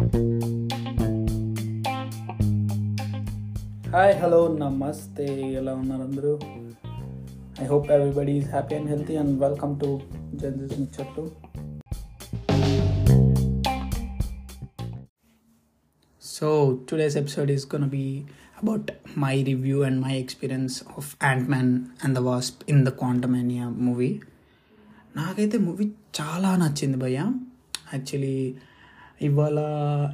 Hi 0.00 0.08
hello 4.22 4.56
నమస్తే 4.56 5.52
ఎలా 5.52 5.74
ఉన్నారు 5.74 6.02
అందరూ? 6.02 6.40
I 7.62 7.66
hope 7.66 7.90
everybody 7.90 8.32
is 8.32 8.48
happy 8.48 8.74
and 8.74 8.88
healthy 8.90 9.16
and 9.16 9.40
welcome 9.40 9.80
to 9.80 10.00
జన్జిస్ 10.34 10.80
ముచ్చట్లు. 10.80 11.30
So 16.22 16.78
today's 16.90 17.16
episode 17.16 17.50
is 17.50 17.66
gonna 17.74 17.88
be 17.88 18.22
about 18.62 18.90
my 19.18 19.42
review 19.42 19.82
and 19.82 20.00
my 20.00 20.16
experience 20.18 20.82
of 20.98 21.16
Ant 21.24 21.48
Man 21.48 21.84
and 22.04 22.14
the 22.14 22.18
Wasp 22.18 22.70
in 22.70 22.86
the 22.86 22.88
Quantumania 22.88 23.68
movie 23.68 24.20
నాకైతే 25.16 25.58
movie 25.58 25.92
చాలా 26.20 26.56
నచ్చింది 26.56 26.96
భయ్య. 26.96 27.18
Actually 27.94 28.54
ఇవాళ 29.26 29.58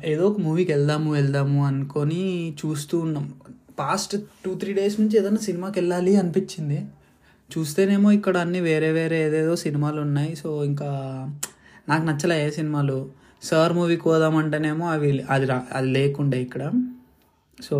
ఏదో 0.05 0.23
ఒక 0.29 0.39
మూవీకి 0.45 0.73
వెళ్దాము 0.73 1.09
వెళ్దాము 1.13 1.59
అనుకొని 1.67 2.23
చూస్తూ 2.61 2.97
ఉన్నాం. 2.99 3.27
పాస్ట్ 3.79 4.15
టూ 4.45 4.55
త్రీ 4.61 4.73
డేస్ 4.79 4.97
నుంచి 5.01 5.17
ఏదైనా 5.19 5.41
సినిమాకి 5.49 5.77
వెళ్ళాలి 5.81 6.13
అనిపించింది. 6.17 6.79
చూస్తేనేమో 7.51 8.09
ఇక్కడ 8.19 8.37
అన్ని 8.45 8.61
వేరే 8.61 8.89
వేరే 8.93 9.19
ఏదేదో 9.27 9.53
సినిమాలు 9.57 10.01
ఉన్నాయి. 10.01 10.33
సో 10.37 10.49
ఇంకా 10.71 10.89
నాకు 11.89 12.05
నచ్చలే 12.07 12.37
ఏ 12.47 12.49
సినిమాలు. 12.51 12.99
సార్ 13.49 13.73
మూవీకి 13.73 14.03
పోదామంటేనేమో 14.03 14.87
అవి 14.95 15.11
అది 15.35 15.47
రా 15.47 15.59
అది 15.73 15.89
లేకుండే 15.97 16.39
ఇక్కడ. 16.47 16.63
సో 17.69 17.77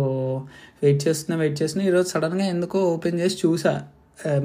వెయిట్ 0.83 1.01
చేస్తున్నా 1.07 1.37
వెయిట్ 1.41 1.57
చేస్తున్నా. 1.61 1.83
ఈరోజు 1.89 2.07
సడన్గా 2.09 2.45
ఎందుకో 2.53 2.79
ఓపెన్ 2.93 3.19
చేసి 3.19 3.37
చూసా. 3.45 3.73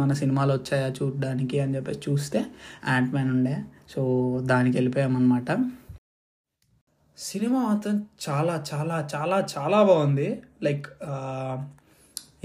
మన 0.00 0.12
సినిమాలు 0.22 0.52
వచ్చాయా 0.52 0.88
చూడడానికి 0.98 1.60
అని 1.60 1.74
చెప్పేసి 1.76 2.00
చూస్తే 2.08 2.40
యాంట్ 2.88 3.12
మ్యాన్ 3.14 3.30
ఉండే. 3.36 3.54
సో 3.94 4.02
దానికి 4.50 4.76
వెళ్ళిపోయామన్నమాట. 4.76 5.50
సినిమా 7.28 7.58
మాత్రం 7.68 7.96
చాలా 8.26 8.54
చాలా 8.70 8.96
చాలా 9.14 9.36
చాలా 9.54 9.78
బాగుంది. 9.82 10.28
Like 10.66 10.86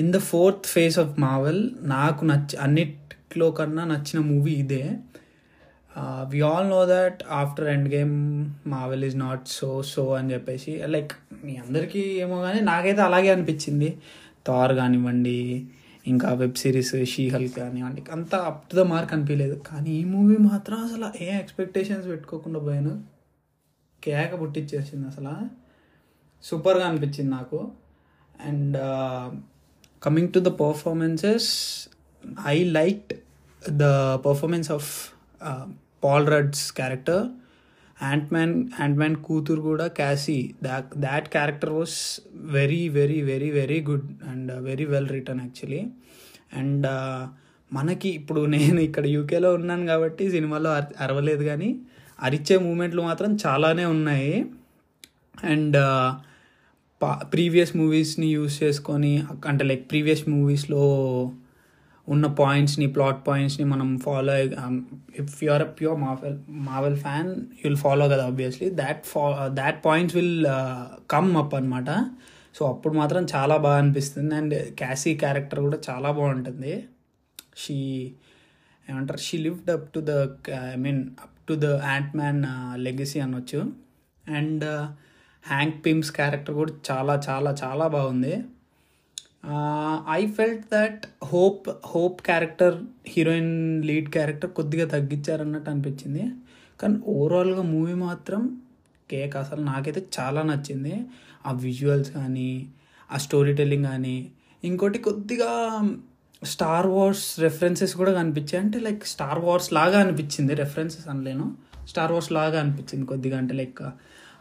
in 0.01 0.11
the 0.15 0.19
fourth 0.29 0.67
phase 0.73 0.97
of 1.03 1.13
Marvel 1.19 1.61
నాకు 1.93 2.25
నచ్చ 2.25 2.59
అన్నిట్లో 2.65 3.47
కన్నా 3.59 3.83
నచ్చిన 3.93 4.19
మూవీ 4.31 4.53
ఇదే. 4.63 4.83
We 6.31 6.39
all 6.49 6.67
know 6.69 6.81
that 6.85 7.19
after 7.39 7.67
Endgame 7.95 8.13
Marvel 8.67 9.03
is 9.05 9.17
not 9.17 9.43
so 9.47 9.69
so 9.93 10.03
అని 10.19 10.31
చెప్పేసి 10.33 10.73
లైక్ 10.95 11.13
మీ 11.45 11.55
అందరికీ 11.55 12.03
ఏమో 12.25 12.37
కానీ 12.41 12.59
నాకైతే 12.71 13.01
అలాగే 13.01 13.31
అనిపించింది. 13.35 13.89
థార్ 14.47 14.73
కానివ్వండి 14.75 15.39
ఇంకా 16.07 16.27
వెబ్ 16.41 16.57
సిరీస్ 16.61 16.95
షీ 17.13 17.23
హల్క్ 17.29 17.55
కానివ్వండి 17.55 18.01
అంత 18.11 18.35
అప్ 18.49 18.63
టు 18.69 18.75
ద 18.75 18.83
మార్క్ 18.93 19.13
అనిపించలేదు 19.13 19.55
కానీ 19.69 19.91
ఈ 20.01 20.03
మూవీ 20.13 20.37
మాత్రం 20.49 20.77
అసలు 20.87 21.07
ఏ 21.23 21.29
ఎక్స్పెక్టేషన్స్ 21.39 22.07
పెట్టుకోకుండా 22.07 22.59
పోయాను. 22.59 22.93
కేక 24.07 24.41
పుట్టించేసింది 24.41 25.07
అసలు. 25.07 25.33
సూపర్గా 26.43 26.85
అనిపించింది 26.87 27.31
నాకు. 27.31 27.59
And 28.45 28.77
coming 30.01 30.33
to 30.33 30.39
the 30.41 30.51
performances 30.59 31.49
I 32.47 32.57
like 32.71 33.07
the 33.61 33.85
performance 34.25 34.69
of 34.71 34.89
Paul 36.03 36.27
Rudd's 36.27 36.71
character 36.71 37.23
Ant 37.97 38.33
Man 38.33 38.53
Ant 38.79 38.97
Man 38.97 39.15
కూతురు 39.23 39.61
కూడా 39.61 39.87
Cassie 39.95 40.37
that 40.63 40.89
that 40.99 41.27
character 41.29 41.71
was 41.71 41.97
very 42.51 42.89
very 42.89 43.21
very 43.23 43.49
very 43.51 43.79
good 43.81 44.07
and 44.27 44.51
very 44.61 44.85
well 44.85 45.09
return 45.09 45.41
actually 45.41 45.81
and 46.53 46.87
మనకి 47.71 48.09
ఇప్పుడు 48.11 48.41
నేను 48.53 48.79
ఇక్కడ 48.79 49.05
యూకేలో 49.09 49.53
ఉన్నాను 49.53 49.85
కాబట్టి 49.85 50.25
సినిమాలో 50.31 50.69
అర- 50.71 50.95
అరవలేదు 50.99 51.43
కానీ 51.43 51.69
అరిచే 52.21 52.57
మూమెంట్లు 52.57 53.01
మాత్రం 53.01 53.37
చాలానే 53.45 53.85
ఉన్నాయి. 53.85 54.45
అండ్ 55.43 55.77
పా 57.01 57.13
ప్రీవియస్ 57.33 57.77
మూవీస్ని 57.77 58.27
యూస్ 58.27 58.63
చేసుకొని 58.63 59.23
అంటే 59.47 59.63
లైక్ 59.65 59.89
ప్రీవియస్ 59.91 60.29
మూవీస్లో 60.29 60.83
ఉన్న 62.09 62.27
పాయింట్స్ని 62.27 62.87
ప్లాట్ 62.87 63.27
పాయింట్స్ని 63.27 63.65
మనం 63.65 63.97
follow 63.97 64.37
if 65.21 65.43
you're 65.43 65.61
a 65.61 65.65
pure 65.65 65.99
Marvel 65.99 66.37
Marvel 66.49 66.97
fan 66.97 67.29
you'll 67.65 67.77
follow 67.77 68.05
కదా 68.05 68.25
ఆబ్వియస్లీ 68.25 68.69
దాట్ 68.69 69.05
ఫా 69.05 69.47
that 69.47 69.85
points 69.85 70.15
will 70.17 70.45
come 71.11 71.37
up 71.37 71.55
అనమాట 71.55 71.89
సో 72.55 72.65
అప్పుడు 72.65 72.93
మాత్రం 72.93 73.27
చాలా 73.35 73.57
బాగా 73.57 73.77
అనిపిస్తుంది. 73.77 74.35
అండ్ 74.35 74.75
క్యాసీ 74.75 75.15
క్యారెక్టర్ 75.15 75.59
కూడా 75.59 75.77
చాలా 75.89 76.11
బాగుంటుంది. 76.11 76.87
షీ 77.57 77.75
ఏమంటారు? 78.89 79.19
She 79.19 79.37
lived 79.37 79.69
up 79.71 79.93
to 79.93 79.99
the 79.99 80.09
I 80.73 80.75
mean 80.75 81.01
up 81.21 81.36
to 81.49 81.53
the 81.53 81.67
Ant 81.91 82.13
Man 82.15 82.41
legacy 82.85 83.19
అనొచ్చు. 83.19 83.59
అండ్ 84.25 84.65
హ్యాంక్ 85.45 85.85
పిమ్స్ 85.85 86.11
క్యారెక్టర్ 86.11 86.55
కూడా 86.55 86.73
చాలా 86.91 87.15
చాలా 87.29 87.51
చాలా 87.63 87.87
బాగుంది. 87.87 88.33
I 90.11 90.21
felt 90.31 90.65
that 90.73 91.03
Hope 91.23 91.67
Hope 91.85 92.19
character 92.21 92.75
heroine 93.07 93.53
lead 93.85 94.09
character 94.09 94.51
కొద్దిగా 94.51 94.85
తగ్గించారన్నట్టు 94.87 95.69
అనిపించింది. 95.69 96.23
కానీ 96.81 96.97
ఓవరాల్గా 97.07 97.61
మూవీ 97.73 97.93
మాత్రం 98.07 98.41
కేక్ 99.11 99.35
అసలు 99.35 99.61
నాకైతే 99.61 100.01
చాలా 100.19 100.41
నచ్చింది. 100.41 100.95
ఆ 101.45 101.51
విజువల్స్ 101.65 102.11
కానీ 102.11 102.49
ఆ 103.09 103.17
స్టోరీ 103.17 103.53
టెల్లింగ్ 103.55 103.85
కానీ 103.85 104.17
ఇంకోటి 104.63 104.99
కొద్దిగా 104.99 105.51
స్టార్ 106.43 106.87
వార్స్ 106.87 107.39
రెఫరెన్సెస్ 107.39 107.95
కూడా 107.95 108.13
కనిపించాయి. 108.13 108.63
అంటే 108.63 108.79
లైక్ 108.79 109.05
స్టార్ 109.05 109.39
వార్స్ 109.39 109.73
లాగా 109.73 109.99
అనిపించింది 109.99 110.55
రెఫరెన్సెస్ 110.55 111.07
అనలేను. 111.07 111.55
స్టార్ 111.87 112.11
వార్స్ 112.11 112.31
లాగా 112.31 112.59
అనిపించింది 112.59 113.05
కొద్దిగా. 113.05 113.37
అంటే 113.37 113.53
లైక్ 113.53 113.81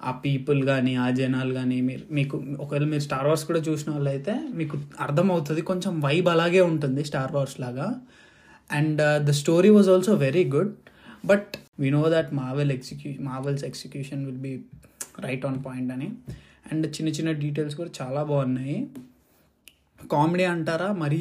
ఆ 0.05 0.11
పీపుల్ 0.11 0.65
కానీ 0.65 0.95
ఆ 0.95 1.11
జనాలు 1.11 1.55
కానీ 1.55 1.81
మీరు 1.81 2.03
మీకు 2.11 2.45
ఒకవేళ 2.61 2.85
మీరు 2.85 3.01
స్టార్ 3.01 3.27
వార్స్ 3.27 3.45
కూడా 3.45 3.59
చూసిన 3.59 3.93
వాళ్ళు 3.93 4.11
అయితే 4.11 4.41
మీకు 4.55 4.79
అర్థమవుతుంది. 5.01 5.63
కొంచెం 5.63 6.01
వైబ్ 6.01 6.29
అలాగే 6.29 6.61
ఉంటుంది 6.61 7.05
స్టార్ 7.05 7.33
వార్స్ 7.33 7.61
లాగా. 7.61 7.95
And 8.73 9.27
the 9.27 9.31
story 9.31 9.69
was 9.69 9.89
also 9.89 10.15
very 10.15 10.45
good 10.45 10.75
but 11.25 11.47
we 11.81 11.91
know 11.91 12.05
that 12.09 12.35
Marvel 12.35 12.73
ఎగ్జిక్యూ 12.73 13.15
Marvel's 13.21 13.65
execution 13.65 14.27
will 14.27 14.39
be 14.39 14.61
right 15.21 15.47
on 15.47 15.65
point 15.67 15.93
అని. 15.93 16.11
అండ్ 16.73 16.87
చిన్న 16.87 17.09
చిన్న 17.09 17.33
డీటెయిల్స్ 17.33 17.77
కూడా 17.77 17.91
చాలా 18.03 18.23
బాగున్నాయి. 18.23 18.89
కామెడీ 20.01 20.45
అంటారా? 20.53 20.89
మరి 21.03 21.21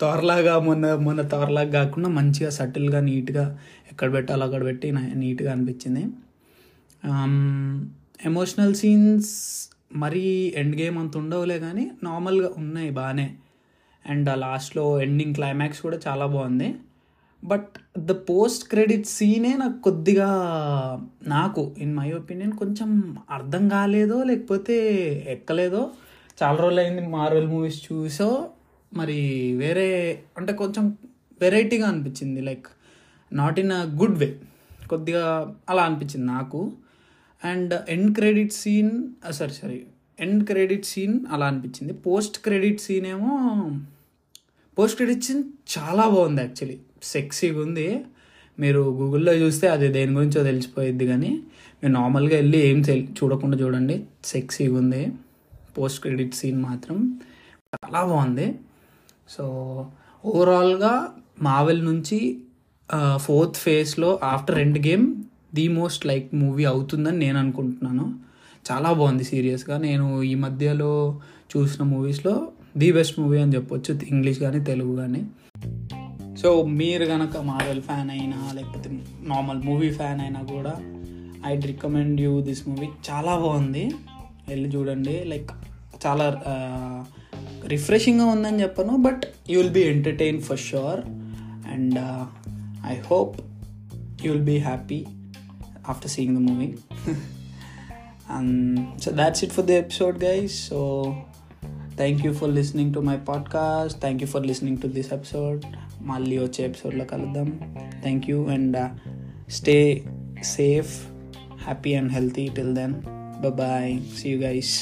తోరలాగా 0.00 0.54
మొన్న 0.68 0.86
మొన్న 1.06 1.22
తోరలాగా 1.32 1.72
కాకుండా 1.78 2.08
మంచిగా 2.18 2.50
సటిల్గా 2.58 3.00
నీట్గా 3.08 3.44
ఎక్కడ 3.92 4.08
పెట్టాలో 4.16 4.44
అక్కడ 4.48 4.62
పెట్టి 4.68 4.88
నీట్గా 5.22 5.50
అనిపించింది. 5.54 6.02
ఎమోషనల్ 8.28 8.74
సీన్స్ 8.74 9.32
మరీ 10.02 10.24
ఎండ్ 10.60 10.76
గేమ్ 10.80 10.96
అంత 10.98 11.14
ఉండవులే 11.16 11.58
కానీ 11.58 11.84
నార్మల్గా 12.02 12.48
ఉన్నాయి 12.56 12.90
బాగానే 12.98 13.26
అండ్ 14.04 14.28
ఆ 14.32 14.36
లాస్ట్లో 14.44 14.84
ఎండింగ్ 15.00 15.34
క్లైమాక్స్ 15.34 15.80
కూడా 15.86 15.98
చాలా 16.06 16.26
బాగుంది. 16.34 16.68
బట్ 17.42 17.70
ద 18.08 18.12
పోస్ట్ 18.28 18.64
క్రెడిట్ 18.70 19.06
సీనే 19.16 19.52
నాకు 19.62 19.78
కొద్దిగా 19.86 20.28
నాకు 21.34 21.62
ఇన్ 21.84 21.94
మై 21.98 22.08
ఒపీనియన్ 22.20 22.54
కొంచెం 22.62 22.90
అర్థం 23.30 23.64
కాలేదో 23.68 24.18
లేకపోతే 24.30 24.76
ఎక్కలేదో 25.34 25.82
చాలా 26.42 26.56
రోజులు 26.56 26.80
అయింది 26.80 27.02
మార్వెల్ 27.06 27.46
మూవీస్ 27.46 27.78
చూసో 27.86 28.28
మరి 28.92 29.18
వేరే 29.56 29.88
అంటే 30.38 30.52
కొంచెం 30.52 30.84
వెరైటీగా 31.40 31.86
అనిపించింది 31.88 32.40
like 32.40 32.66
not 33.32 33.60
in 33.60 33.72
a 33.72 33.82
good 34.00 34.18
way 34.18 34.28
కొద్దిగా 34.90 35.24
అలా 35.68 35.82
అనిపించింది 35.82 36.26
నాకు. 36.26 36.72
And 37.44 37.74
end 37.88 38.14
credit 38.14 38.52
scene 38.52 38.92
sorry 39.30 39.52
sorry 39.52 39.80
end 40.20 40.44
credit 40.44 40.84
scene 40.84 41.20
అలా 41.30 41.46
అనిపించింది. 41.46 41.92
పోస్ట్ 41.92 42.38
క్రెడిట్ 42.38 42.80
సీన్ 42.80 43.06
ఏమో 43.06 43.32
పోస్ట్ 44.78 44.96
క్రెడిట్ 44.96 45.24
సీన్ 45.24 45.42
చాలా 45.78 46.08
బాగుంది 46.08 46.40
యాక్చువల్లీ 46.40 46.78
సెక్సీగా 47.02 47.60
ఉంది. 47.60 47.88
మీరు 48.58 48.80
గూగుల్లో 48.80 49.32
చూస్తే 49.34 49.68
అది 49.68 49.88
దేని 49.88 50.12
గురించో 50.14 50.42
తెలిసిపోయిద్ది 50.42 51.06
కానీ 51.06 51.30
మీరు 51.82 51.92
నార్మల్గా 51.92 52.36
వెళ్ళి 52.36 52.58
ఏం 52.68 52.80
తెలి 52.82 53.08
చూడకుండా 53.22 53.56
చూడండి. 53.56 53.96
సెక్సీగా 54.24 54.78
ఉంది. 54.78 55.02
పోస్ట్ 55.78 56.00
క్రెడిట్ 56.00 56.34
సీన్ 56.34 56.58
మాత్రం 56.62 57.20
చాలా 57.74 58.00
బాగుంది. 58.04 58.48
సో 59.28 59.44
ఓవరాల్గా 60.24 60.92
మావెల్ 61.42 61.84
నుంచి 61.84 62.18
ఫోర్త్ 63.16 63.56
ఫేజ్లో 63.56 64.10
after 64.24 64.58
Endgame 64.86 65.06
the 65.54 65.68
most 65.68 66.06
like 66.06 66.28
movie 66.34 66.64
అవుతుందని 66.64 67.18
నేను 67.18 67.38
అనుకుంటున్నాను. 67.38 68.06
చాలా 68.70 68.92
బాగుంది 68.92 69.24
సీరియస్గా. 69.24 69.78
నేను 69.78 70.22
ఈ 70.22 70.34
మధ్యలో 70.34 70.92
చూసిన 71.52 71.82
మూవీస్లో 71.84 72.34
ది 72.76 72.88
బెస్ట్ 72.92 73.20
మూవీ 73.20 73.38
అని 73.42 73.54
చెప్పొచ్చు 73.54 74.00
ఇంగ్లీష్ 74.08 74.40
కానీ 74.40 74.60
తెలుగు 74.64 74.94
కానీ 74.96 75.22
సో 76.42 76.48
మీరు 76.62 77.04
కనుక 77.04 77.36
మార్వెల్ 77.50 77.82
ఫ్యాన్ 77.82 78.10
అయినా 78.10 78.38
లేకపోతే 78.54 78.88
నార్మల్ 79.28 79.60
మూవీ 79.62 79.88
ఫ్యాన్ 79.90 80.20
అయినా 80.20 80.40
కూడా 80.52 80.74
I 81.46 81.52
recommend 81.60 82.20
you 82.20 82.32
this 82.40 82.62
movie 82.68 82.88
చాలా 83.08 83.32
బాగుంది. 83.44 83.84
వెళ్ళి 84.48 84.68
చూడండి. 84.68 85.14
లైక్ 85.32 85.52
చాలా 86.06 86.26
రిఫ్రెషింగ్గా 87.66 88.24
ఉందని 88.24 88.62
చెప్పను 88.62 88.96
but 88.96 89.22
you 89.50 89.60
will 89.60 89.72
be 89.72 89.80
entertain 89.80 90.40
for 90.40 90.58
sure 90.58 91.00
and 91.72 91.98
I 92.86 92.94
hope 93.10 93.40
you 94.24 94.32
will 94.32 94.44
be 94.44 94.58
happy 94.58 95.06
after 95.88 96.10
seeing 96.10 96.36
the 96.36 96.38
movie 96.38 96.74
and 98.40 98.78
so 99.04 99.10
that's 99.10 99.42
it 99.42 99.50
for 99.50 99.62
the 99.66 99.74
episode 99.84 100.16
guys. 100.20 100.50
So 100.72 101.06
thank 101.96 102.26
you 102.26 102.32
for 102.32 102.50
listening 102.50 102.94
to 102.94 103.00
my 103.00 103.16
podcast 103.16 104.00
thank 104.00 104.22
you 104.22 104.28
for 104.28 104.46
listening 104.46 104.78
to 104.78 104.86
this 104.86 105.12
episode 105.12 105.62
మళ్ళీ 106.02 106.38
వచ్చే 106.38 106.64
ఎపిసోడ్లో 106.64 107.04
కలుద్దాం. 107.04 107.60
Thank 108.02 108.30
you 108.30 108.46
and 108.46 108.76
stay 109.50 110.04
safe 110.42 111.06
happy 111.64 111.94
and 111.94 112.12
healthy 112.12 112.48
till 112.48 112.74
then 112.74 112.94
bye 113.50 114.00
see 114.18 114.28
you 114.28 114.38
guys 114.38 114.80